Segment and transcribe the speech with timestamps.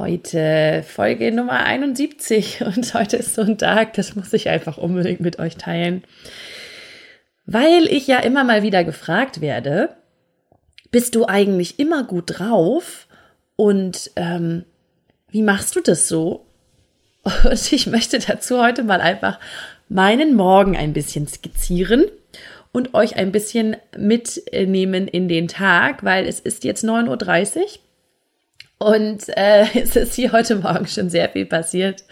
[0.00, 5.20] Heute Folge Nummer 71 und heute ist so ein Tag, das muss ich einfach unbedingt
[5.20, 6.04] mit euch teilen,
[7.44, 9.90] weil ich ja immer mal wieder gefragt werde,
[10.90, 13.08] bist du eigentlich immer gut drauf?
[13.56, 14.64] Und ähm,
[15.28, 16.46] wie machst du das so?
[17.44, 19.38] Und ich möchte dazu heute mal einfach
[19.90, 22.06] meinen Morgen ein bisschen skizzieren
[22.72, 27.66] und euch ein bisschen mitnehmen in den Tag, weil es ist jetzt 9.30 Uhr
[28.80, 32.04] und äh, es ist hier heute Morgen schon sehr viel passiert.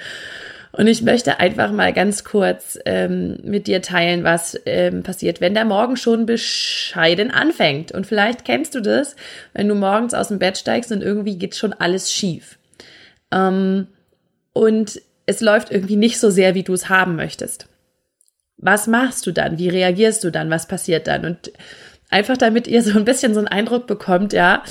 [0.71, 5.55] Und ich möchte einfach mal ganz kurz ähm, mit dir teilen, was ähm, passiert, wenn
[5.55, 7.91] der Morgen schon bescheiden anfängt.
[7.91, 9.17] Und vielleicht kennst du das,
[9.55, 12.59] wenn du morgens aus dem Bett steigst und irgendwie geht schon alles schief.
[13.33, 13.89] Ähm,
[14.53, 17.67] und es läuft irgendwie nicht so sehr, wie du es haben möchtest.
[18.59, 19.59] Was machst du dann?
[19.59, 20.51] Wie reagierst du dann?
[20.51, 21.25] Was passiert dann?
[21.25, 21.51] Und
[22.11, 24.63] einfach damit ihr so ein bisschen so einen Eindruck bekommt, ja,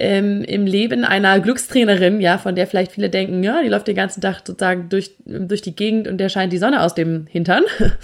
[0.00, 3.94] ähm, im Leben einer Glückstrainerin, ja, von der vielleicht viele denken, ja, die läuft den
[3.94, 7.62] ganzen Tag sozusagen durch, durch die Gegend und der scheint die Sonne aus dem Hintern.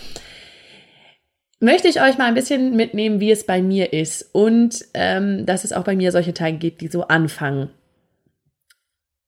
[1.60, 5.64] möchte ich euch mal ein bisschen mitnehmen, wie es bei mir ist und ähm, dass
[5.64, 7.70] es auch bei mir solche Tage gibt, die so anfangen.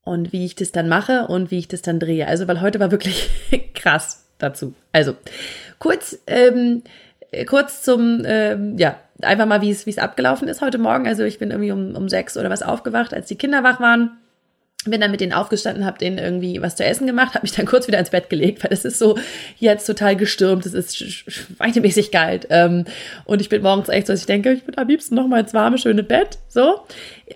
[0.02, 2.26] Und wie ich das dann mache und wie ich das dann drehe.
[2.26, 3.28] Also, weil heute war wirklich
[3.74, 4.74] krass dazu.
[4.90, 5.14] Also,
[5.78, 6.82] kurz, ähm,
[7.46, 11.06] kurz zum, ähm, ja, einfach mal, wie es, abgelaufen ist heute Morgen.
[11.06, 14.18] Also ich bin irgendwie um, um sechs oder was aufgewacht, als die Kinder wach waren.
[14.84, 17.66] Bin dann mit denen aufgestanden, habe denen irgendwie was zu essen gemacht, habe mich dann
[17.66, 19.18] kurz wieder ins Bett gelegt, weil es ist so
[19.58, 22.46] jetzt total gestürmt, es ist schweinemäßig kalt.
[22.50, 22.84] Ähm,
[23.24, 25.40] und ich bin morgens echt so, dass ich denke, ich bin am liebsten noch mal
[25.40, 26.38] ins warme, schöne Bett.
[26.46, 26.80] So.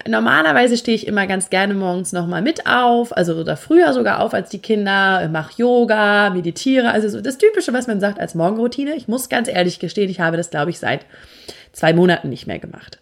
[0.06, 4.20] Normalerweise stehe ich immer ganz gerne morgens noch mal mit auf, also oder früher sogar
[4.20, 8.36] auf als die Kinder, mache Yoga, meditiere, also so das Typische, was man sagt als
[8.36, 8.94] Morgenroutine.
[8.94, 11.06] Ich muss ganz ehrlich gestehen, ich habe das, glaube ich, seit
[11.72, 12.98] zwei Monaten nicht mehr gemacht.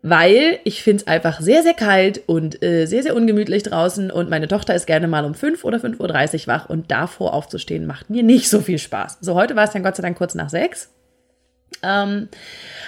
[0.00, 4.30] Weil ich finde es einfach sehr, sehr kalt und äh, sehr, sehr ungemütlich draußen und
[4.30, 8.08] meine Tochter ist gerne mal um 5 oder 5.30 Uhr wach und davor aufzustehen macht
[8.08, 9.18] mir nicht so viel Spaß.
[9.20, 10.90] So, heute war es dann Gott sei Dank kurz nach sechs.
[11.82, 12.28] Ähm,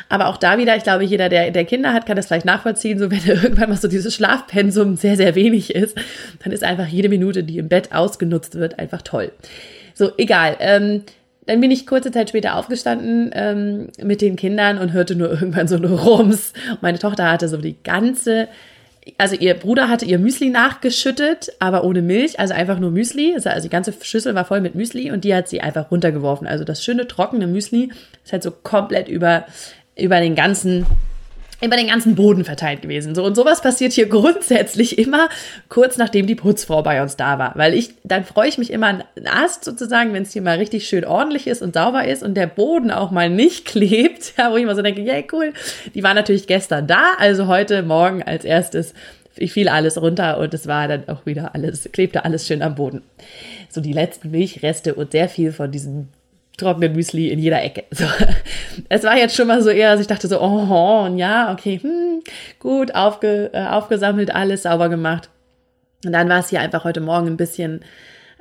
[0.08, 2.98] aber auch da wieder, ich glaube, jeder, der, der Kinder hat, kann das vielleicht nachvollziehen.
[2.98, 5.96] So, wenn irgendwann mal so dieses Schlafpensum sehr, sehr wenig ist,
[6.42, 9.32] dann ist einfach jede Minute, die im Bett ausgenutzt wird, einfach toll.
[9.94, 10.56] So, egal.
[10.60, 11.04] Ähm,
[11.46, 15.68] dann bin ich kurze Zeit später aufgestanden ähm, mit den Kindern und hörte nur irgendwann
[15.68, 16.52] so eine Rums.
[16.80, 18.48] meine Tochter hatte so die ganze,
[19.18, 23.34] also ihr Bruder hatte ihr Müsli nachgeschüttet, aber ohne Milch, also einfach nur Müsli.
[23.34, 26.46] Also die ganze Schüssel war voll mit Müsli und die hat sie einfach runtergeworfen.
[26.46, 27.90] Also das schöne trockene Müsli
[28.24, 29.44] ist halt so komplett über,
[29.96, 30.86] über den ganzen
[31.64, 33.14] über den ganzen Boden verteilt gewesen.
[33.14, 35.28] So und sowas passiert hier grundsätzlich immer
[35.68, 38.88] kurz nachdem die Putzfrau bei uns da war, weil ich dann freue ich mich immer
[38.88, 42.34] an Ast sozusagen, wenn es hier mal richtig schön ordentlich ist und sauber ist und
[42.34, 45.52] der Boden auch mal nicht klebt, ja, wo ich immer so denke, ja yeah, cool.
[45.94, 48.94] Die war natürlich gestern da, also heute Morgen als erstes
[49.36, 52.74] ich fiel alles runter und es war dann auch wieder alles klebte alles schön am
[52.74, 53.02] Boden.
[53.68, 56.08] So die letzten Milchreste und sehr viel von diesem
[56.56, 57.84] trockenen Müsli in jeder Ecke.
[57.94, 58.06] So.
[58.88, 61.78] Es war jetzt schon mal so eher, dass ich dachte so, oh, und ja, okay,
[61.80, 62.22] hm,
[62.58, 65.30] gut, aufge, äh, aufgesammelt, alles sauber gemacht.
[66.04, 67.80] Und dann war es hier einfach heute Morgen ein bisschen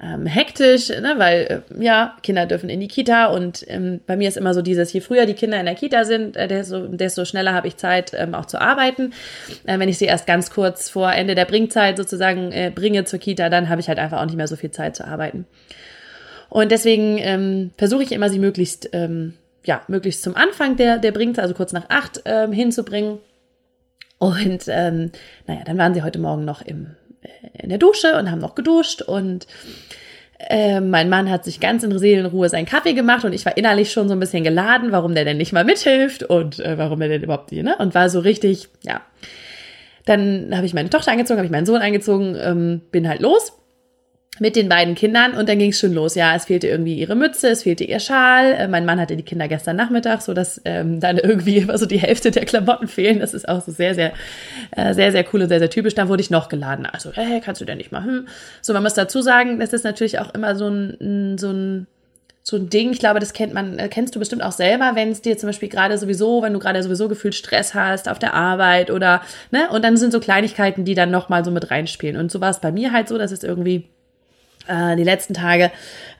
[0.01, 4.27] ähm, hektisch, ne, weil äh, ja, Kinder dürfen in die Kita und ähm, bei mir
[4.27, 7.25] ist immer so dieses, je früher die Kinder in der Kita sind, äh, desto, desto
[7.25, 9.13] schneller habe ich Zeit ähm, auch zu arbeiten.
[9.65, 13.19] Äh, wenn ich sie erst ganz kurz vor Ende der Bringzeit sozusagen äh, bringe zur
[13.19, 15.45] Kita, dann habe ich halt einfach auch nicht mehr so viel Zeit zu arbeiten.
[16.53, 19.33] Und deswegen ähm, versuche ich immer, sie möglichst, ähm,
[19.65, 23.17] ja, möglichst zum Anfang der, der Bringzeit, also kurz nach acht, ähm, hinzubringen.
[24.19, 25.09] Und ähm,
[25.47, 26.91] naja, dann waren sie heute Morgen noch im,
[27.23, 29.47] äh, in der Dusche und haben noch geduscht und
[30.37, 33.91] äh, mein Mann hat sich ganz in Seelenruhe seinen Kaffee gemacht und ich war innerlich
[33.91, 37.07] schon so ein bisschen geladen, warum der denn nicht mal mithilft und äh, warum er
[37.07, 37.75] denn überhaupt hier, ne?
[37.79, 39.01] Und war so richtig, ja.
[40.05, 43.53] Dann habe ich meine Tochter angezogen, habe ich meinen Sohn angezogen, ähm, bin halt los
[44.39, 46.15] mit den beiden Kindern und dann ging es schon los.
[46.15, 48.53] Ja, es fehlte irgendwie ihre Mütze, es fehlte ihr Schal.
[48.53, 51.85] Äh, mein Mann hatte die Kinder gestern Nachmittag, so dass ähm, dann irgendwie immer so
[51.85, 53.19] die Hälfte der Klamotten fehlen.
[53.19, 54.13] Das ist auch so sehr, sehr,
[54.71, 55.93] äh, sehr, sehr cool und sehr, sehr typisch.
[55.93, 56.85] Dann wurde ich noch geladen.
[56.85, 58.27] Also, hey, kannst du denn nicht machen?
[58.61, 61.87] So, man muss dazu sagen, das ist natürlich auch immer so ein, so ein
[62.45, 65.11] so ein Ding, ich glaube, das kennt man, äh, kennst du bestimmt auch selber, wenn
[65.11, 68.33] es dir zum Beispiel gerade sowieso, wenn du gerade sowieso gefühlt Stress hast auf der
[68.33, 69.21] Arbeit oder,
[69.51, 72.17] ne, und dann sind so Kleinigkeiten, die dann nochmal so mit reinspielen.
[72.17, 73.87] Und so war es bei mir halt so, dass es irgendwie
[74.67, 75.71] Äh, die letzten Tage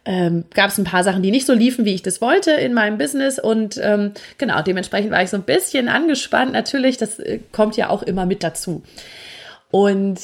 [0.06, 2.74] ähm, gab es ein paar Sachen, die nicht so liefen, wie ich das wollte in
[2.74, 3.40] meinem Business.
[3.40, 6.52] Und ähm, genau, dementsprechend war ich so ein bisschen angespannt.
[6.52, 8.84] Natürlich, das äh, kommt ja auch immer mit dazu.
[9.72, 10.20] Und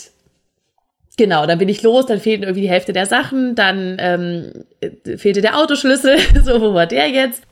[1.20, 5.18] Genau, dann bin ich los, dann fehlten irgendwie die Hälfte der Sachen, dann ähm, äh,
[5.18, 7.44] fehlte der Autoschlüssel, so, wo war der jetzt?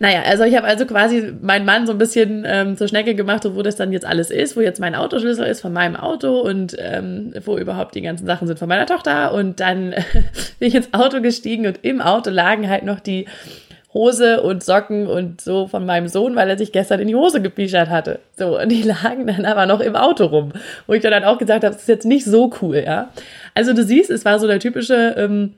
[0.00, 3.42] Naja, also ich habe also quasi meinen Mann so ein bisschen ähm, zur Schnecke gemacht,
[3.52, 6.76] wo das dann jetzt alles ist, wo jetzt mein Autoschlüssel ist von meinem Auto und
[6.78, 9.32] ähm, wo überhaupt die ganzen Sachen sind von meiner Tochter.
[9.34, 9.90] Und dann
[10.60, 13.26] bin ich ins Auto gestiegen und im Auto lagen halt noch die
[13.92, 17.40] Hose und Socken und so von meinem Sohn, weil er sich gestern in die Hose
[17.40, 18.20] gepischert hatte.
[18.36, 20.52] So, und die lagen dann aber noch im Auto rum.
[20.86, 23.10] Wo ich dann auch gesagt habe, das ist jetzt nicht so cool, ja.
[23.54, 25.54] Also du siehst, es war so der typische ähm,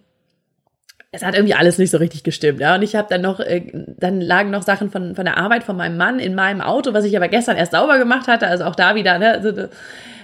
[1.13, 2.75] es hat irgendwie alles nicht so richtig gestimmt, ja.
[2.77, 3.63] Und ich habe dann noch, äh,
[3.99, 7.05] dann lagen noch Sachen von, von der Arbeit von meinem Mann in meinem Auto, was
[7.05, 8.47] ich aber gestern erst sauber gemacht hatte.
[8.47, 9.69] Also auch da wieder, ne, also,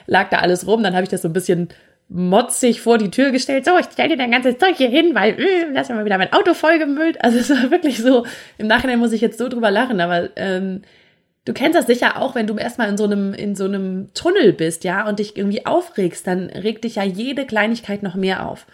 [0.06, 0.84] lag da alles rum.
[0.84, 1.68] Dann habe ich das so ein bisschen
[2.08, 3.64] motzig vor die Tür gestellt.
[3.64, 6.18] So, ich stell dir dein ganzes Zeug hier hin, weil äh, lass mir mal wieder
[6.18, 7.22] mein Auto vollgemüllt.
[7.22, 8.24] Also es war wirklich so,
[8.58, 10.82] im Nachhinein muss ich jetzt so drüber lachen, aber ähm,
[11.46, 14.52] du kennst das sicher auch, wenn du erstmal in so einem, in so einem Tunnel
[14.52, 18.66] bist, ja, und dich irgendwie aufregst, dann regt dich ja jede Kleinigkeit noch mehr auf.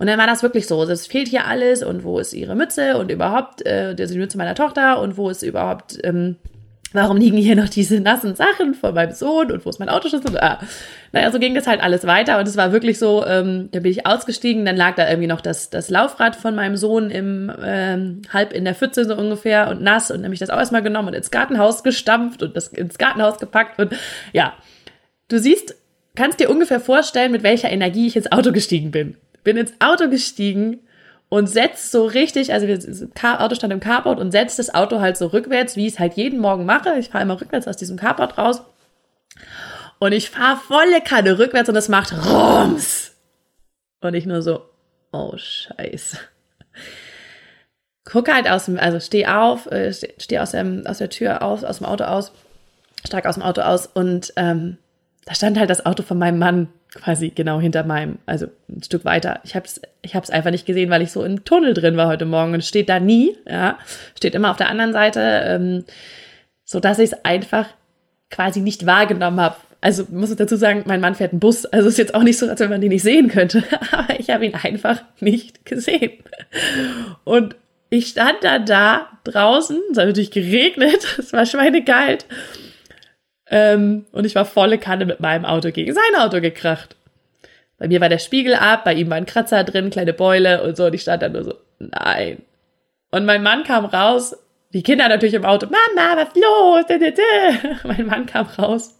[0.00, 0.82] Und dann war das wirklich so.
[0.84, 4.54] Es fehlt hier alles und wo ist ihre Mütze und überhaupt, äh, die Mütze meiner
[4.54, 6.36] Tochter und wo ist überhaupt, ähm,
[6.94, 10.38] warum liegen hier noch diese nassen Sachen von meinem Sohn und wo ist mein Autoschlüssel?
[10.38, 10.58] Ah.
[11.12, 13.92] Naja, so ging das halt alles weiter und es war wirklich so, ähm, da bin
[13.92, 18.22] ich ausgestiegen, dann lag da irgendwie noch das, das Laufrad von meinem Sohn im ähm,
[18.32, 21.14] halb in der Pfütze so ungefähr und nass und nämlich das auch erstmal genommen und
[21.14, 23.92] ins Gartenhaus gestampft und das ins Gartenhaus gepackt und
[24.32, 24.54] ja,
[25.28, 25.74] du siehst,
[26.14, 30.08] kannst dir ungefähr vorstellen, mit welcher Energie ich ins Auto gestiegen bin bin ins Auto
[30.08, 30.80] gestiegen
[31.28, 35.16] und setzt so richtig, also das Auto stand im Carport und setzt das Auto halt
[35.16, 36.98] so rückwärts, wie ich es halt jeden Morgen mache.
[36.98, 38.62] Ich fahre immer rückwärts aus diesem Carport raus.
[40.00, 43.12] Und ich fahre volle Kanne rückwärts und es macht Rums.
[44.00, 44.62] Und ich nur so,
[45.12, 46.18] oh Scheiße.
[48.04, 51.78] Gucke halt aus dem, also steh auf, äh, steh aus, aus der Tür aus, aus
[51.78, 52.32] dem Auto aus,
[53.06, 54.78] steig aus dem Auto aus und ähm,
[55.26, 59.04] da stand halt das Auto von meinem Mann quasi genau hinter meinem, also ein Stück
[59.04, 59.40] weiter.
[59.44, 62.08] Ich habe es ich hab's einfach nicht gesehen, weil ich so im Tunnel drin war
[62.08, 63.78] heute Morgen und steht da nie, ja,
[64.16, 65.84] steht immer auf der anderen Seite, ähm,
[66.64, 67.66] so dass ich es einfach
[68.30, 69.56] quasi nicht wahrgenommen habe.
[69.80, 72.38] Also muss ich dazu sagen, mein Mann fährt einen Bus, also ist jetzt auch nicht
[72.38, 76.12] so, als wenn man den nicht sehen könnte, aber ich habe ihn einfach nicht gesehen.
[77.24, 77.56] Und
[77.88, 82.26] ich stand dann da draußen, es hat natürlich geregnet, es war schweinekalt
[83.50, 86.96] ähm, und ich war volle Kanne mit meinem Auto gegen sein Auto gekracht.
[87.78, 90.76] Bei mir war der Spiegel ab, bei ihm war ein Kratzer drin, kleine Beule und
[90.76, 90.86] so.
[90.86, 92.42] Und ich stand da nur so, nein.
[93.10, 94.36] Und mein Mann kam raus,
[94.72, 97.80] die Kinder natürlich im Auto, Mama, was los?
[97.84, 98.94] mein Mann kam raus.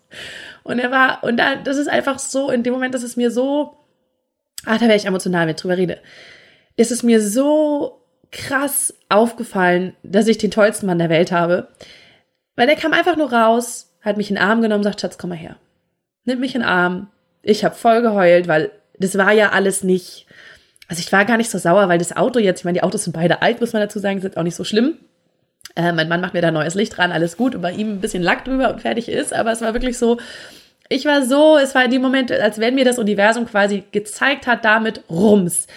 [0.65, 3.31] Und er war, und da, das ist einfach so, in dem Moment, dass es mir
[3.31, 3.77] so,
[4.65, 6.01] ach, da wäre ich emotional, wenn ich drüber rede,
[6.77, 8.03] ist es mir so
[8.33, 11.69] krass aufgefallen, dass ich den tollsten Mann der Welt habe.
[12.57, 15.31] Weil der kam einfach nur raus, hat mich in den Arm genommen, sagt, Schatz, komm
[15.31, 15.57] mal her.
[16.25, 17.09] Nimmt mich in den Arm.
[17.43, 20.27] Ich habe voll geheult, weil das war ja alles nicht.
[20.89, 23.05] Also ich war gar nicht so sauer, weil das Auto jetzt, ich meine, die Autos
[23.05, 24.99] sind beide alt, muss man dazu sagen, sind auch nicht so schlimm.
[25.77, 28.01] Äh, mein Mann macht mir da neues Licht dran, alles gut, und bei ihm ein
[28.01, 30.19] bisschen Lack drüber und fertig ist, aber es war wirklich so,
[30.89, 34.49] ich war so, es war in dem Moment, als wenn mir das Universum quasi gezeigt
[34.49, 35.69] hat, damit rums.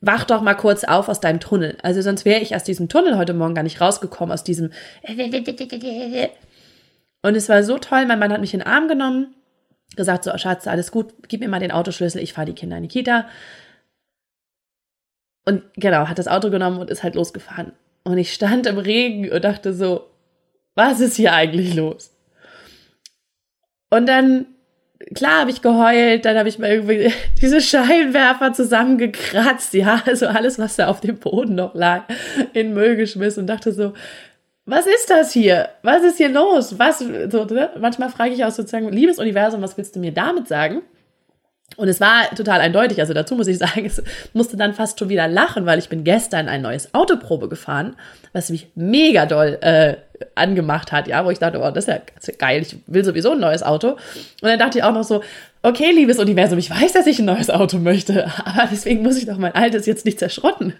[0.00, 1.76] Wach doch mal kurz auf aus deinem Tunnel.
[1.82, 4.70] Also sonst wäre ich aus diesem Tunnel heute Morgen gar nicht rausgekommen, aus diesem
[7.22, 9.34] und es war so toll, mein Mann hat mich in den Arm genommen,
[9.96, 12.82] gesagt, so, Schatz, alles gut, gib mir mal den Autoschlüssel, ich fahre die Kinder in
[12.82, 13.28] die Kita.
[15.44, 17.72] Und genau, hat das Auto genommen und ist halt losgefahren.
[18.04, 20.08] Und ich stand im Regen und dachte so,
[20.74, 22.16] was ist hier eigentlich los?
[23.90, 24.46] Und dann,
[25.14, 30.58] klar habe ich geheult, dann habe ich mal irgendwie diese Scheinwerfer zusammengekratzt, ja, also alles,
[30.58, 32.04] was da auf dem Boden noch lag,
[32.54, 33.92] in Müll geschmissen und dachte so,
[34.64, 35.70] was ist das hier?
[35.82, 36.78] Was ist hier los?
[36.78, 37.70] Was, so, ne?
[37.80, 40.82] Manchmal frage ich auch sozusagen, liebes Universum, was willst du mir damit sagen?
[41.76, 43.00] Und es war total eindeutig.
[43.00, 44.02] Also dazu muss ich sagen, es
[44.32, 47.96] musste dann fast schon wieder lachen, weil ich bin gestern ein neues Autoprobe gefahren,
[48.32, 49.96] was mich mega doll äh,
[50.34, 53.40] angemacht hat, ja, wo ich dachte, oh, das ist ja geil, ich will sowieso ein
[53.40, 53.92] neues Auto.
[53.92, 53.98] Und
[54.42, 55.22] dann dachte ich auch noch so,
[55.62, 59.26] okay, liebes Universum, ich weiß, dass ich ein neues Auto möchte, aber deswegen muss ich
[59.26, 60.74] doch mein altes jetzt nicht zerschrotten.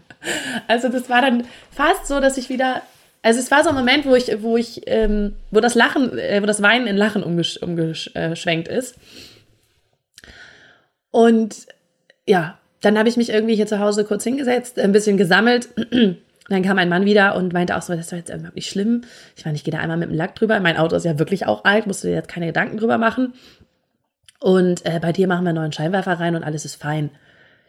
[0.69, 2.83] Also das war dann fast so, dass ich wieder
[3.23, 6.43] also es war so ein Moment, wo ich, wo ich, ähm, wo das Lachen, äh,
[6.43, 8.97] wo das Weinen in Lachen umgesch umgeschwenkt ist.
[11.11, 11.67] Und
[12.27, 15.69] ja, dann habe ich mich irgendwie hier zu Hause kurz hingesetzt, ein bisschen gesammelt.
[16.49, 19.03] Dann kam mein Mann wieder und meinte auch so, das ist jetzt irgendwie nicht schlimm.
[19.37, 20.59] Ich meine, ich gehe da einmal mit dem Lack drüber.
[20.59, 23.35] Mein Auto ist ja wirklich auch alt, musst du dir jetzt keine Gedanken drüber machen.
[24.41, 27.11] Und äh, bei dir machen wir einen neuen Scheinwerfer rein und alles ist fein.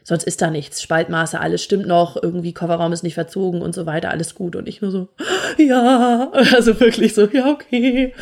[0.04, 0.82] Sonst ist da nichts.
[0.82, 4.56] Spaltmaße, alles stimmt noch, irgendwie Kofferraum ist nicht verzogen und so weiter, alles gut.
[4.56, 5.08] Und ich nur so,
[5.58, 8.14] ja, also wirklich so, ja, okay.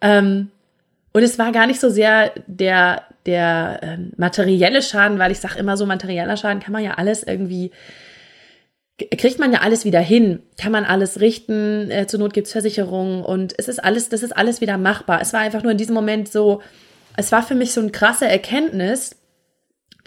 [0.00, 0.50] Ähm,
[1.12, 5.58] und es war gar nicht so sehr der, der ähm, materielle Schaden, weil ich sage
[5.58, 7.70] immer so, materieller Schaden kann man ja alles irgendwie,
[8.98, 13.24] kriegt man ja alles wieder hin, kann man alles richten, äh, zur Not gibt's Versicherungen
[13.24, 15.20] und es ist alles, das ist alles wieder machbar.
[15.20, 16.60] Es war einfach nur in diesem Moment so,
[17.16, 19.16] es war für mich so eine krasse Erkenntnis,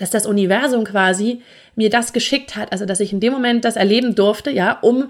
[0.02, 1.44] dass das Universum quasi
[1.76, 5.10] mir das geschickt hat, also dass ich in dem Moment das erleben durfte, ja, um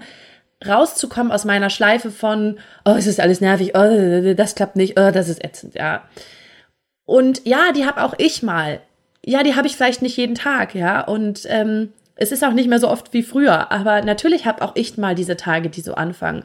[0.66, 5.10] rauszukommen aus meiner Schleife von, oh, es ist alles nervig, oh, das klappt nicht, oh,
[5.10, 6.02] das ist ätzend, ja.
[7.06, 8.80] Und ja, die habe auch ich mal.
[9.24, 11.00] Ja, die habe ich vielleicht nicht jeden Tag, ja.
[11.00, 13.72] Und ähm, es ist auch nicht mehr so oft wie früher.
[13.72, 16.44] Aber natürlich habe auch ich mal diese Tage, die so anfangen.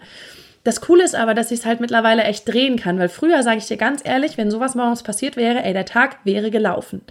[0.68, 3.60] Das Coole ist aber, dass ich es halt mittlerweile echt drehen kann, weil früher, sage
[3.60, 7.04] ich dir ganz ehrlich, wenn sowas morgens passiert wäre, ey, der Tag wäre gelaufen.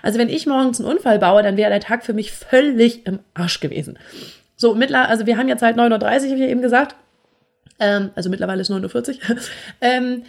[0.00, 3.18] Also wenn ich morgens einen Unfall baue, dann wäre der Tag für mich völlig im
[3.34, 3.98] Arsch gewesen.
[4.56, 6.96] So, mittlerweile, also wir haben jetzt halt 9.30 Uhr, habe ich ja eben gesagt.
[7.78, 9.36] Ähm, also mittlerweile ist 9.40 Uhr.
[9.82, 10.22] ähm,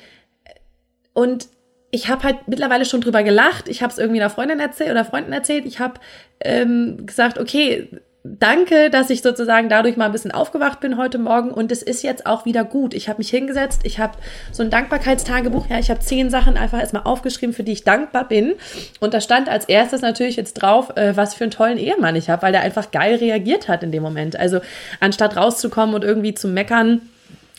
[1.14, 1.48] und
[1.90, 3.70] ich habe halt mittlerweile schon drüber gelacht.
[3.70, 5.66] Ich habe es irgendwie einer Freundin erzählt oder Freunden erzählt.
[5.66, 6.02] Ich habe
[6.42, 7.88] ähm, gesagt, okay,
[8.24, 12.04] danke, dass ich sozusagen dadurch mal ein bisschen aufgewacht bin heute Morgen und es ist
[12.04, 12.94] jetzt auch wieder gut.
[12.94, 14.14] Ich habe mich hingesetzt, ich habe
[14.52, 18.28] so ein Dankbarkeitstagebuch, ja, ich habe zehn Sachen einfach erstmal aufgeschrieben, für die ich dankbar
[18.28, 18.54] bin
[19.02, 22.30] und da stand als erstes natürlich jetzt drauf, äh, was für einen tollen Ehemann ich
[22.30, 24.40] habe, weil der einfach geil reagiert hat in dem Moment.
[24.40, 24.62] Also
[25.02, 27.02] anstatt rauszukommen und irgendwie zu meckern,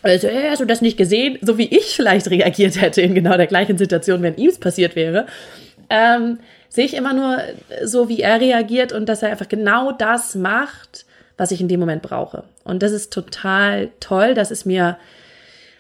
[0.02, 1.38] also, hey, hast du das nicht gesehen?
[1.40, 4.96] So wie ich vielleicht reagiert hätte in genau der gleichen Situation, wenn ihm es passiert
[4.96, 5.26] wäre.
[5.88, 6.38] Ähm,
[6.74, 7.38] sehe ich immer nur
[7.84, 11.78] so, wie er reagiert und dass er einfach genau das macht, was ich in dem
[11.78, 12.42] Moment brauche.
[12.64, 14.34] Und das ist total toll.
[14.34, 14.98] Das ist mir,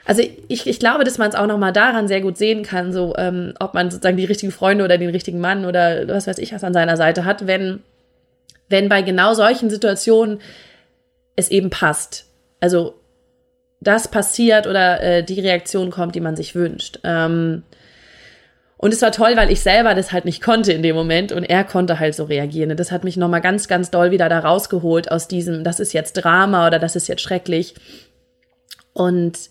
[0.04, 3.12] also ich, ich glaube, dass man es auch nochmal daran sehr gut sehen kann, so
[3.16, 6.52] ähm, ob man sozusagen die richtigen Freunde oder den richtigen Mann oder was weiß ich
[6.52, 7.82] was an seiner Seite hat, wenn,
[8.68, 10.38] wenn bei genau solchen Situationen
[11.34, 12.26] es eben passt.
[12.60, 12.94] Also
[13.80, 17.00] das passiert oder äh, die Reaktion kommt, die man sich wünscht.
[17.02, 17.64] Ähm,
[18.84, 21.42] und es war toll, weil ich selber das halt nicht konnte in dem Moment und
[21.42, 22.70] er konnte halt so reagieren.
[22.70, 25.94] Und das hat mich nochmal ganz, ganz doll wieder da rausgeholt aus diesem, das ist
[25.94, 27.76] jetzt Drama oder das ist jetzt schrecklich.
[28.92, 29.48] Und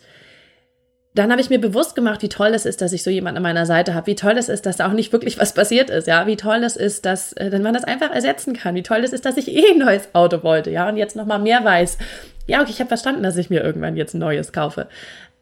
[1.16, 3.42] dann habe ich mir bewusst gemacht, wie toll es ist, dass ich so jemanden an
[3.42, 6.06] meiner Seite habe, wie toll es ist, dass da auch nicht wirklich was passiert ist,
[6.06, 9.14] ja, wie toll es ist, dass äh, man das einfach ersetzen kann, wie toll es
[9.14, 11.98] ist, dass ich eh ein neues Auto wollte, ja, und jetzt nochmal mehr weiß.
[12.46, 14.90] Ja, okay, ich habe verstanden, dass ich mir irgendwann jetzt ein neues kaufe.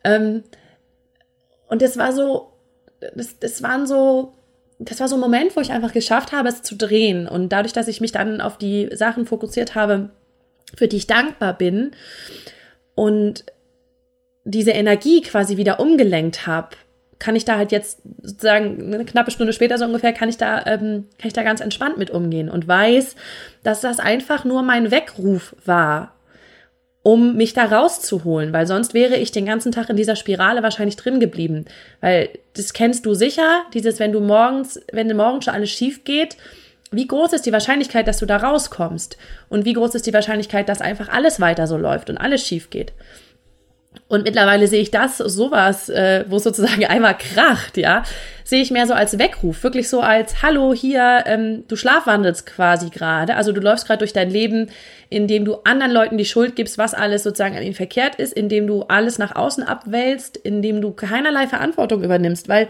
[0.05, 0.43] Ähm,
[1.67, 2.50] und es war so,
[3.15, 4.33] das, das waren so,
[4.79, 7.27] das war so ein Moment, wo ich einfach geschafft habe, es zu drehen.
[7.27, 10.09] Und dadurch, dass ich mich dann auf die Sachen fokussiert habe,
[10.75, 11.91] für die ich dankbar bin
[12.95, 13.45] und
[14.43, 16.69] diese Energie quasi wieder umgelenkt habe,
[17.19, 20.65] kann ich da halt jetzt sozusagen eine knappe Stunde später so ungefähr kann ich da
[20.65, 23.15] ähm, kann ich da ganz entspannt mit umgehen und weiß,
[23.61, 26.15] dass das einfach nur mein Weckruf war
[27.03, 30.97] um mich da rauszuholen, weil sonst wäre ich den ganzen Tag in dieser Spirale wahrscheinlich
[30.97, 31.65] drin geblieben.
[31.99, 36.37] Weil das kennst du sicher, dieses, wenn du morgens, wenn morgens schon alles schief geht,
[36.91, 39.17] wie groß ist die Wahrscheinlichkeit, dass du da rauskommst?
[39.49, 42.69] Und wie groß ist die Wahrscheinlichkeit, dass einfach alles weiter so läuft und alles schief
[42.69, 42.91] geht?
[44.07, 48.03] Und mittlerweile sehe ich das, sowas, äh, wo es sozusagen einmal kracht, ja,
[48.43, 52.89] sehe ich mehr so als Weckruf, wirklich so als Hallo hier, ähm, du schlafwandelst quasi
[52.89, 54.69] gerade, also du läufst gerade durch dein Leben,
[55.09, 58.67] indem du anderen Leuten die Schuld gibst, was alles sozusagen an ihnen verkehrt ist, indem
[58.67, 62.69] du alles nach außen abwälzt, indem du keinerlei Verantwortung übernimmst, weil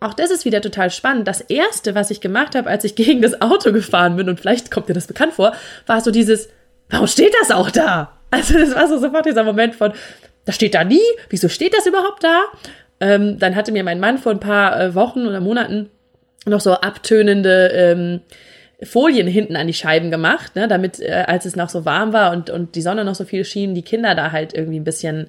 [0.00, 1.28] auch das ist wieder total spannend.
[1.28, 4.70] Das erste, was ich gemacht habe, als ich gegen das Auto gefahren bin, und vielleicht
[4.70, 5.52] kommt dir das bekannt vor,
[5.86, 6.48] war so dieses,
[6.88, 8.16] warum steht das auch da?
[8.30, 9.92] Also das war so sofort dieser Moment von,
[10.44, 12.44] das steht da nie, wieso steht das überhaupt da?
[13.00, 15.90] Ähm, dann hatte mir mein Mann vor ein paar äh, Wochen oder Monaten
[16.46, 18.20] noch so abtönende ähm,
[18.82, 22.32] Folien hinten an die Scheiben gemacht, ne, damit, äh, als es noch so warm war
[22.32, 25.28] und, und die Sonne noch so viel schien, die Kinder da halt irgendwie ein bisschen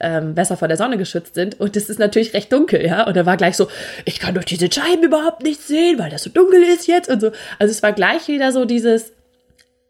[0.00, 1.58] ähm, besser vor der Sonne geschützt sind.
[1.58, 3.06] Und es ist natürlich recht dunkel, ja.
[3.06, 3.68] Und er war gleich so,
[4.04, 7.20] ich kann durch diese Scheiben überhaupt nicht sehen, weil das so dunkel ist jetzt und
[7.20, 7.32] so.
[7.58, 9.12] Also es war gleich wieder so dieses,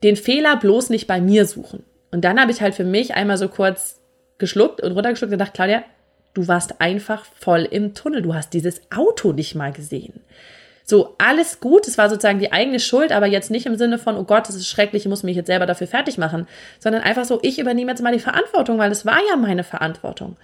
[0.02, 1.84] den Fehler bloß nicht bei mir suchen.
[2.10, 4.01] Und dann habe ich halt für mich einmal so kurz
[4.42, 5.84] geschluckt und runtergeschluckt und dachte, Claudia,
[6.34, 8.22] du warst einfach voll im Tunnel.
[8.22, 10.20] Du hast dieses Auto nicht mal gesehen.
[10.84, 14.16] So, alles gut, es war sozusagen die eigene Schuld, aber jetzt nicht im Sinne von,
[14.16, 16.48] oh Gott, das ist schrecklich, ich muss mich jetzt selber dafür fertig machen,
[16.80, 20.36] sondern einfach so, ich übernehme jetzt mal die Verantwortung, weil es war ja meine Verantwortung.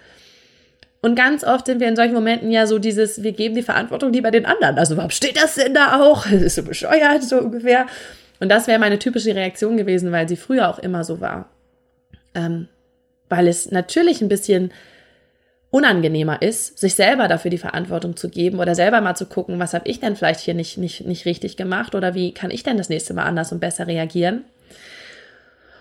[1.01, 4.13] Und ganz oft sind wir in solchen Momenten ja so dieses, wir geben die Verantwortung
[4.13, 4.79] lieber den anderen.
[4.79, 6.25] Also warum steht das denn da auch?
[6.25, 7.87] Das ist so bescheuert, so ungefähr.
[8.39, 11.51] Und das wäre meine typische Reaktion gewesen, weil sie früher auch immer so war.
[12.35, 12.69] Ähm,
[13.29, 14.73] weil es natürlich ein bisschen
[15.71, 19.75] unangenehmer ist, sich selber dafür die Verantwortung zu geben oder selber mal zu gucken, was
[19.75, 22.79] habe ich denn vielleicht hier nicht, nicht, nicht richtig gemacht oder wie kann ich denn
[22.79, 24.45] das nächste Mal anders und besser reagieren.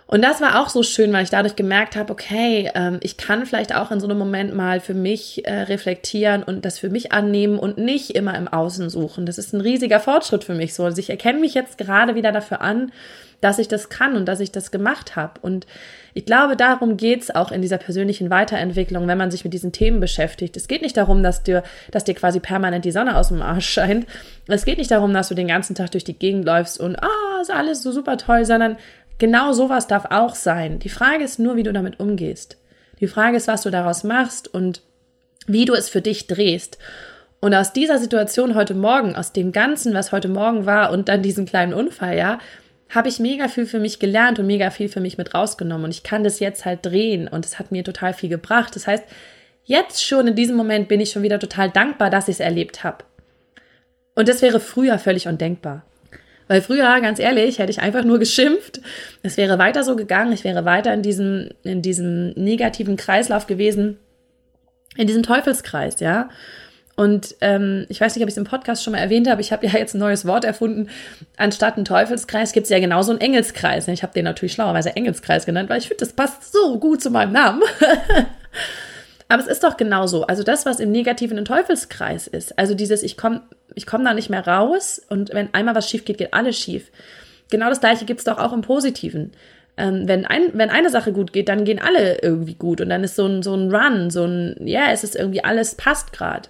[0.07, 3.45] Und das war auch so schön, weil ich dadurch gemerkt habe, okay, ähm, ich kann
[3.45, 7.11] vielleicht auch in so einem Moment mal für mich äh, reflektieren und das für mich
[7.11, 9.25] annehmen und nicht immer im Außen suchen.
[9.25, 10.85] Das ist ein riesiger Fortschritt für mich so.
[10.85, 12.93] Also ich erkenne mich jetzt gerade wieder dafür an,
[13.41, 15.33] dass ich das kann und dass ich das gemacht habe.
[15.41, 15.67] Und
[16.13, 19.99] ich glaube, darum geht's auch in dieser persönlichen Weiterentwicklung, wenn man sich mit diesen Themen
[19.99, 20.57] beschäftigt.
[20.57, 23.69] Es geht nicht darum, dass dir, dass dir quasi permanent die Sonne aus dem Arsch
[23.69, 24.07] scheint.
[24.47, 27.41] Es geht nicht darum, dass du den ganzen Tag durch die Gegend läufst und ah,
[27.41, 28.77] ist alles so super toll, sondern
[29.17, 30.79] genau sowas darf auch sein.
[30.79, 32.57] Die Frage ist nur, wie du damit umgehst.
[32.99, 34.81] Die Frage ist, was du daraus machst und
[35.45, 36.77] wie du es für dich drehst.
[37.39, 41.21] Und aus dieser Situation heute Morgen, aus dem Ganzen, was heute Morgen war und dann
[41.21, 42.39] diesen kleinen Unfall, ja,
[42.89, 45.85] habe ich mega viel für mich gelernt und mega viel für mich mit rausgenommen.
[45.85, 48.75] Und ich kann das jetzt halt drehen und es hat mir total viel gebracht.
[48.75, 49.03] Das heißt,
[49.65, 52.83] jetzt schon in diesem Moment bin ich schon wieder total dankbar, dass ich es erlebt
[52.83, 53.03] habe.
[54.15, 55.85] Und das wäre früher völlig undenkbar.
[56.47, 58.81] Weil früher, ganz ehrlich, hätte ich einfach nur geschimpft.
[59.23, 60.31] Es wäre weiter so gegangen.
[60.31, 63.97] Ich wäre weiter in diesem, in diesem negativen Kreislauf gewesen.
[64.95, 66.29] In diesem Teufelskreis, ja.
[66.95, 69.51] Und ähm, ich weiß nicht, ob ich es im Podcast schon mal erwähnt habe, ich
[69.51, 70.89] habe ja jetzt ein neues Wort erfunden.
[71.37, 73.87] Anstatt einen Teufelskreis gibt es ja genauso einen Engelskreis.
[73.87, 77.11] Ich habe den natürlich schlauerweise Engelskreis genannt, weil ich finde, das passt so gut zu
[77.11, 77.61] meinem Namen.
[79.29, 80.25] Aber es ist doch genauso.
[80.25, 82.57] Also das, was im Negativen Teufelskreis ist.
[82.57, 83.41] Also dieses, ich komme
[83.75, 86.91] ich komm da nicht mehr raus und wenn einmal was schief geht, geht alles schief.
[87.49, 89.31] Genau das gleiche gibt es doch auch im Positiven.
[89.77, 93.03] Ähm, wenn, ein, wenn eine Sache gut geht, dann gehen alle irgendwie gut und dann
[93.03, 96.11] ist so ein, so ein Run, so ein, ja, yeah, es ist irgendwie alles passt
[96.13, 96.49] gerade.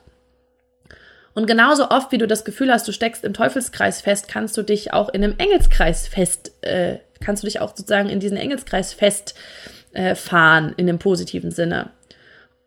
[1.34, 4.64] Und genauso oft, wie du das Gefühl hast, du steckst im Teufelskreis fest, kannst du
[4.64, 8.94] dich auch in einem Engelskreis fest, äh, kannst du dich auch sozusagen in diesen Engelskreis
[8.94, 11.92] festfahren, äh, in dem positiven Sinne.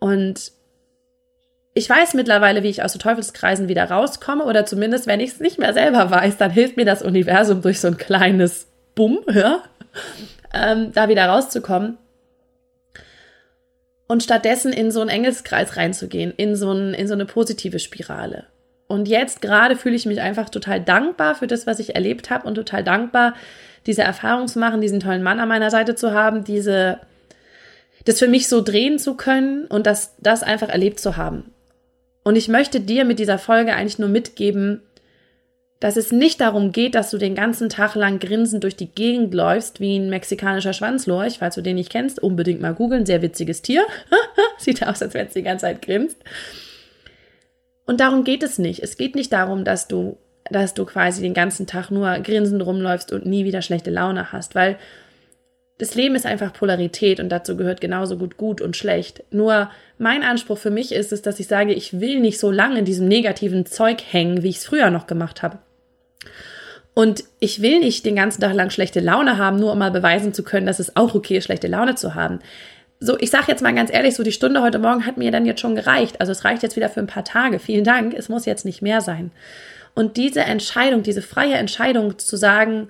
[0.00, 0.52] Und
[1.72, 5.40] ich weiß mittlerweile, wie ich aus so Teufelskreisen wieder rauskomme, oder zumindest, wenn ich es
[5.40, 8.66] nicht mehr selber weiß, dann hilft mir das Universum durch so ein kleines
[8.96, 9.62] Bumm, ja,
[10.52, 11.96] ähm, da wieder rauszukommen.
[14.08, 18.46] Und stattdessen in so einen Engelskreis reinzugehen, in so, ein, in so eine positive Spirale.
[18.88, 22.48] Und jetzt gerade fühle ich mich einfach total dankbar für das, was ich erlebt habe
[22.48, 23.34] und total dankbar,
[23.86, 26.98] diese Erfahrung zu machen, diesen tollen Mann an meiner Seite zu haben, diese,
[28.04, 31.52] das für mich so drehen zu können und das, das einfach erlebt zu haben.
[32.22, 34.82] Und ich möchte dir mit dieser Folge eigentlich nur mitgeben,
[35.80, 39.32] dass es nicht darum geht, dass du den ganzen Tag lang grinsend durch die Gegend
[39.32, 43.62] läufst wie ein mexikanischer Schwanzlorch, falls du den nicht kennst, unbedingt mal googeln, sehr witziges
[43.62, 43.86] Tier.
[44.58, 46.18] Sieht aus, als wenn es die ganze Zeit grinst.
[47.86, 48.82] Und darum geht es nicht.
[48.82, 50.18] Es geht nicht darum, dass du,
[50.50, 54.54] dass du quasi den ganzen Tag nur grinsend rumläufst und nie wieder schlechte Laune hast,
[54.54, 54.76] weil
[55.80, 59.24] das Leben ist einfach Polarität und dazu gehört genauso gut gut und schlecht.
[59.30, 62.78] Nur mein Anspruch für mich ist es, dass ich sage, ich will nicht so lange
[62.78, 65.58] in diesem negativen Zeug hängen, wie ich es früher noch gemacht habe.
[66.94, 70.34] Und ich will nicht den ganzen Tag lang schlechte Laune haben, nur um mal beweisen
[70.34, 72.40] zu können, dass es auch okay ist, schlechte Laune zu haben
[73.00, 75.46] so, ich sage jetzt mal ganz ehrlich, so die Stunde heute Morgen hat mir dann
[75.46, 76.20] jetzt schon gereicht.
[76.20, 77.58] Also es reicht jetzt wieder für ein paar Tage.
[77.58, 78.14] Vielen Dank.
[78.14, 79.30] Es muss jetzt nicht mehr sein.
[79.94, 82.88] Und diese Entscheidung, diese freie Entscheidung zu sagen,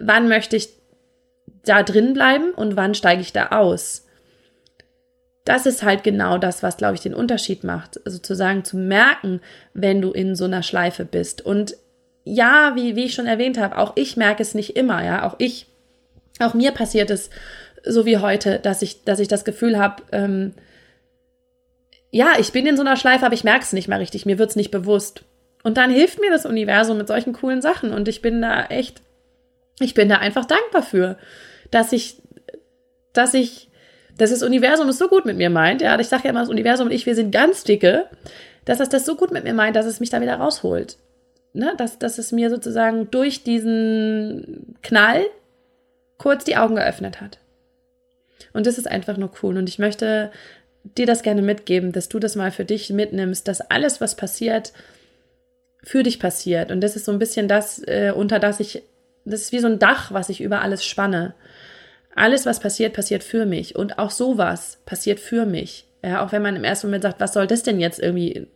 [0.00, 0.70] wann möchte ich
[1.66, 4.06] da drin bleiben und wann steige ich da aus?
[5.44, 8.00] Das ist halt genau das, was, glaube ich, den Unterschied macht.
[8.04, 9.40] Also zu sagen, zu merken,
[9.74, 11.40] wenn du in so einer Schleife bist.
[11.40, 11.76] Und
[12.24, 15.24] ja, wie, wie ich schon erwähnt habe, auch ich merke es nicht immer, ja.
[15.24, 15.66] Auch ich,
[16.40, 17.30] auch mir passiert es
[17.84, 20.54] so wie heute, dass ich, dass ich das Gefühl habe, ähm,
[22.10, 24.38] ja, ich bin in so einer Schleife, aber ich merke es nicht mehr richtig, mir
[24.38, 25.22] wird es nicht bewusst.
[25.62, 29.00] Und dann hilft mir das Universum mit solchen coolen Sachen und ich bin da echt,
[29.80, 31.18] ich bin da einfach dankbar für,
[31.76, 32.22] dass ich,
[33.12, 33.68] dass ich,
[34.16, 35.82] dass das Universum es so gut mit mir meint.
[35.82, 38.06] Ja, ich sage ja immer, das Universum und ich, wir sind ganz dicke,
[38.64, 40.96] dass es das so gut mit mir meint, dass es mich da wieder rausholt.
[41.52, 41.74] Ne?
[41.76, 45.26] Dass, dass es mir sozusagen durch diesen Knall
[46.16, 47.38] kurz die Augen geöffnet hat.
[48.54, 49.58] Und das ist einfach nur cool.
[49.58, 50.30] Und ich möchte
[50.96, 54.72] dir das gerne mitgeben, dass du das mal für dich mitnimmst, dass alles, was passiert,
[55.82, 56.70] für dich passiert.
[56.70, 58.82] Und das ist so ein bisschen das, äh, unter das ich,
[59.26, 61.34] das ist wie so ein Dach, was ich über alles spanne.
[62.14, 63.76] Alles, was passiert, passiert für mich.
[63.76, 65.86] Und auch sowas passiert für mich.
[66.02, 68.46] Ja, auch wenn man im ersten Moment sagt, was soll das denn jetzt irgendwie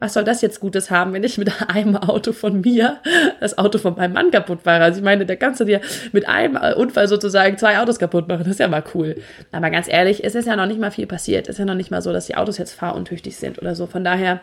[0.00, 2.98] was soll das jetzt Gutes haben, wenn ich mit einem Auto von mir
[3.40, 4.84] das Auto von meinem Mann kaputt fahre?
[4.84, 5.80] Also ich meine, da kannst du dir
[6.12, 8.40] mit einem Unfall sozusagen zwei Autos kaputt machen.
[8.40, 9.16] Das ist ja mal cool.
[9.50, 11.48] Aber ganz ehrlich, es ist ja noch nicht mal viel passiert.
[11.48, 13.86] Es ist ja noch nicht mal so, dass die Autos jetzt fahruntüchtig sind oder so.
[13.86, 14.40] Von daher,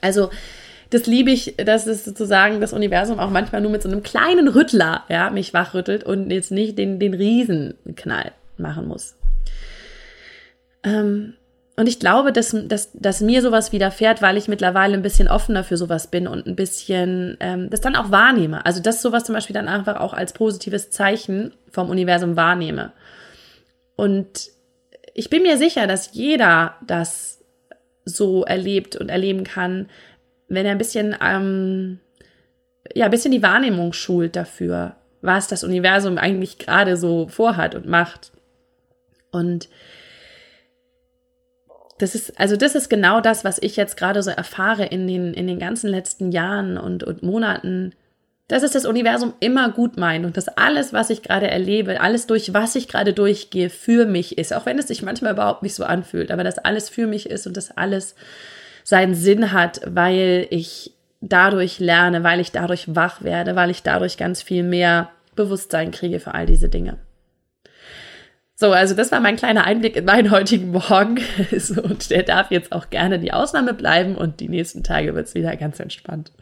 [0.00, 0.30] also
[0.90, 4.48] das liebe ich, dass es sozusagen das Universum auch manchmal nur mit so einem kleinen
[4.48, 9.14] Rüttler, ja, mich wachrüttelt und jetzt nicht den, den Riesenknall machen muss.
[10.82, 11.34] Ähm,
[11.76, 15.64] und ich glaube, dass, dass, dass mir sowas widerfährt, weil ich mittlerweile ein bisschen offener
[15.64, 18.66] für sowas bin und ein bisschen ähm, das dann auch wahrnehme.
[18.66, 22.92] Also dass sowas zum Beispiel dann einfach auch als positives Zeichen vom Universum wahrnehme.
[23.96, 24.50] Und
[25.14, 27.38] ich bin mir sicher, dass jeder das
[28.04, 29.88] so erlebt und erleben kann,
[30.50, 32.00] wenn er ein bisschen, ähm,
[32.94, 37.86] ja, ein bisschen die Wahrnehmung schult dafür, was das Universum eigentlich gerade so vorhat und
[37.86, 38.32] macht.
[39.30, 39.68] Und
[41.98, 45.34] das ist, also das ist genau das, was ich jetzt gerade so erfahre in den,
[45.34, 47.92] in den ganzen letzten Jahren und, und Monaten,
[48.48, 52.26] dass es das Universum immer gut meint und dass alles, was ich gerade erlebe, alles
[52.26, 54.52] durch was ich gerade durchgehe, für mich ist.
[54.52, 57.46] Auch wenn es sich manchmal überhaupt nicht so anfühlt, aber dass alles für mich ist
[57.46, 58.16] und dass alles
[58.90, 64.16] seinen Sinn hat, weil ich dadurch lerne, weil ich dadurch wach werde, weil ich dadurch
[64.16, 66.98] ganz viel mehr Bewusstsein kriege für all diese Dinge.
[68.56, 71.20] So, also das war mein kleiner Einblick in meinen heutigen Morgen.
[71.82, 75.34] und der darf jetzt auch gerne die Ausnahme bleiben und die nächsten Tage wird es
[75.34, 76.32] wieder ganz entspannt.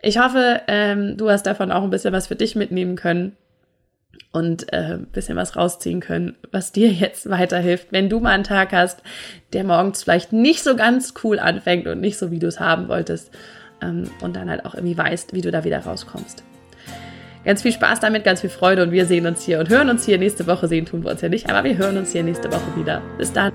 [0.00, 3.36] Ich hoffe, ähm, du hast davon auch ein bisschen was für dich mitnehmen können
[4.32, 8.72] und äh, bisschen was rausziehen können, was dir jetzt weiterhilft, wenn du mal einen Tag
[8.72, 9.02] hast,
[9.52, 12.88] der morgens vielleicht nicht so ganz cool anfängt und nicht so, wie du es haben
[12.88, 13.30] wolltest
[13.82, 16.44] ähm, und dann halt auch irgendwie weißt, wie du da wieder rauskommst.
[17.44, 20.04] Ganz viel Spaß damit, ganz viel Freude und wir sehen uns hier und hören uns
[20.04, 20.68] hier nächste Woche.
[20.68, 23.00] Sehen tun wir uns ja nicht, aber wir hören uns hier nächste Woche wieder.
[23.16, 23.52] Bis dann.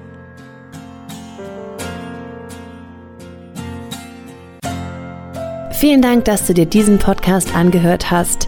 [5.83, 8.47] Vielen Dank, dass du dir diesen Podcast angehört hast.